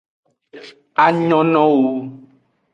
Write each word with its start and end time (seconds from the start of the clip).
A 1.03 1.05
nyonowo 1.27 1.67
wu. 1.75 1.93